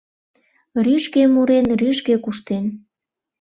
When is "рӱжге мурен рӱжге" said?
0.83-2.15